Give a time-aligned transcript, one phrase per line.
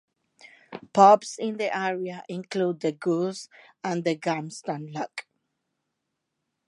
[0.93, 3.47] Pubs in the area include 'The Goose'
[3.83, 5.27] and 'The Gamston Lock'.